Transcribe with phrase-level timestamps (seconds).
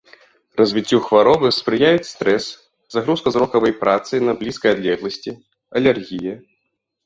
[0.61, 2.47] Развіццю хваробы спрыяюць стрэс,
[2.97, 5.31] загрузка зрокавай працай на блізкай адлегласці,
[5.83, 6.35] алергія.